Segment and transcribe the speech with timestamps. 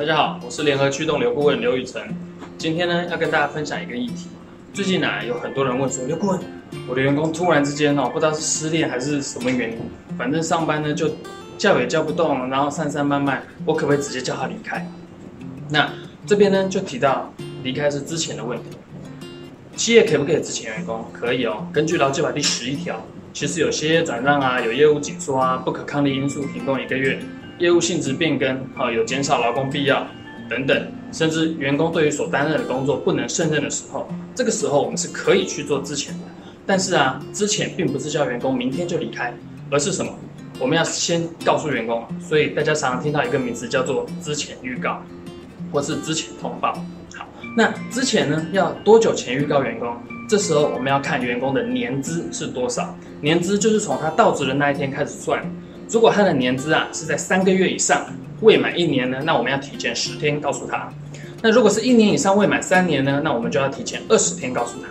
[0.00, 2.02] 大家好，我是联合驱动刘顾问刘宇辰。
[2.56, 4.28] 今天呢，要跟大家分享一个议题。
[4.72, 6.40] 最近啊，有很多人问说，刘顾问，
[6.88, 9.78] 我的员工突然之间哦，不知道是失恋还是什么原因，
[10.16, 11.10] 反正上班呢就
[11.58, 14.90] 叫也叫不动，然后散散漫漫，我可不可以直接叫他离开？
[15.68, 15.86] 那
[16.24, 17.30] 这边呢就提到
[17.62, 18.78] 离开是之前的问题。
[19.76, 21.04] 企业可不可以资遣员工？
[21.12, 21.66] 可以哦。
[21.70, 27.20] 根据劳基法第十一条，其实有些转让啊，有业务紧缩啊，不可抗力因素停工一个月。
[27.60, 30.06] 业务性质变更，啊，有减少劳工必要
[30.48, 36.20] 等等，甚至员工对于所担任的工作不能胜任的时候，这个时候我们是可以去做之前的。
[36.66, 39.34] 但是啊，之前并不是叫员工明天就离开，
[39.70, 40.10] 而是什么？
[40.58, 42.02] 我们要先告诉员工。
[42.18, 45.02] 所以大家常常听到一个名词叫做之前预告，
[45.70, 46.72] 或是之前通报。
[47.14, 49.94] 好，那之前呢，要多久前预告员工？
[50.26, 55.44] 这时候我们要看员工的年资是多少，年资就是从他到职的那一天开始算。
[55.90, 58.06] 如果他的年资啊是在三个月以上，
[58.42, 60.88] 未满一年呢，那我们要提前十天告诉他。
[61.42, 64.86] 那如果是一年以上未满三年呢，那我们就要提前二十天告诉他。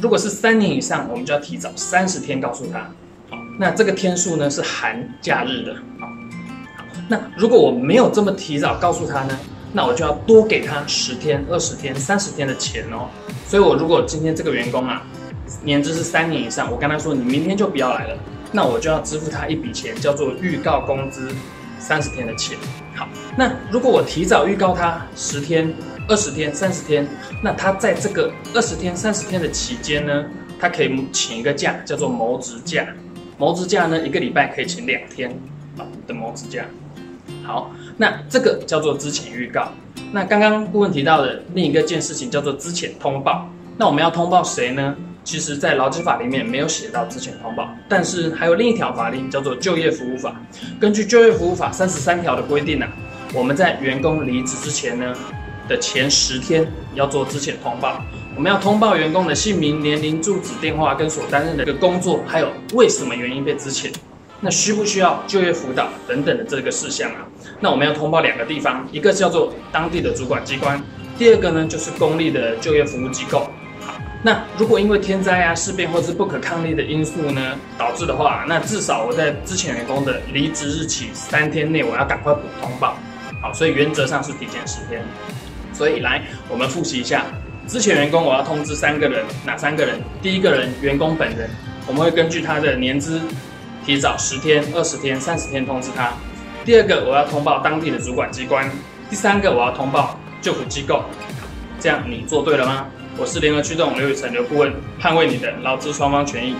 [0.00, 2.78] 如果是三年以上，我们就要提早三十天告诉他。
[3.28, 5.74] 好，那这个天数呢是含假日的。
[5.98, 6.06] 好，
[7.08, 9.36] 那如果我没有这么提早告诉他呢，
[9.72, 13.08] 那我就要多给他十天、二十天、三十天的钱哦。
[13.48, 15.02] 所以我如果今天这个员工啊，
[15.64, 18.16] 年资是三年以上，我跟他说你明天就不要来了。
[18.52, 21.30] 那我就要支付他一笔钱，叫做预告工资，
[21.78, 22.56] 三十天的钱。
[22.94, 25.74] 好，那如果我提早预告他十天、
[26.08, 27.06] 二十天、三十天，
[27.42, 30.24] 那他在这个二十天、三十天的期间呢，
[30.58, 32.86] 他可以请一个假，叫做谋职假。
[33.36, 35.30] 谋职假呢，一个礼拜可以请两天
[35.76, 36.64] 啊的谋职假。
[37.44, 39.68] 好，那这个叫做之前预告。
[40.12, 43.48] 那刚刚顾问提到的另一个件事情叫做之前通报。
[43.76, 44.96] 那我们要通报谁呢？
[45.26, 50.40] 其实，在劳基法里面没有写到资遣通报，但是还有另一条法令叫做就业服务法。
[50.78, 52.86] 根据就业服务法三十三条的规定呢、
[53.34, 55.12] 我们在员工离职之前呢
[55.68, 58.00] 的前十天要做资遣通报。
[58.36, 63.92] 我们要通报员工的姓名、年龄、住址、电话跟所担任的一个工作，还有为什么原因被资遣，
[64.40, 67.26] 那需不需要就业辅导等等的这个事项啊？
[67.58, 70.80] 那我们要通报两个地方，一个叫做当地的主管机关，
[71.18, 73.50] 第二个呢就是公立的就业服务机构。
[74.22, 82.96] 那如果因为天灾啊、事变或是不可抗力的因素呢导致的话，那至少我在之前员工的离职日起三天内，我要赶快补通报。
[83.40, 85.02] 好，所以原则上是提前十天。
[85.72, 87.26] 所以来，我们复习一下，
[87.68, 90.00] 之前员工我要通知三个人，哪三个人？
[90.22, 91.48] 第一个人，员工本人，
[91.86, 93.20] 我们会根据他的年资，
[93.84, 96.12] 提早十天、二十天、三十天通知他。
[96.64, 98.68] 第二个，我要通报当地的主管机关。
[99.08, 101.04] 第三个，我要通报就服机构。
[101.78, 102.86] 这样你做对了吗？
[103.18, 106.54] 我是联合驱动刘宇成刘顾问，捍卫你的劳资双方权益。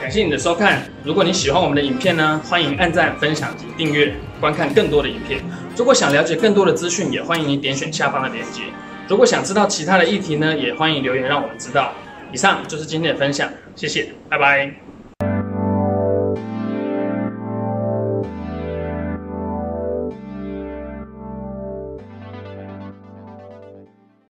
[0.00, 0.84] 感谢你的收看。
[1.02, 5.40] 如果你喜欢我们的影片呢，欢迎按赞、分享及订阅，观看更多的影片。
[5.76, 8.62] 如果想了解更多的资讯，也欢迎你点选下方的链接。
[9.08, 11.92] 如果想知道其他的议题呢，也欢迎留言让我们知道。
[12.32, 14.89] 以上就是今天的分享，谢谢，拜拜。